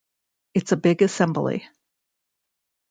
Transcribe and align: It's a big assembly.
It's 0.55 0.71
a 0.71 0.77
big 0.77 1.03
assembly. 1.03 1.63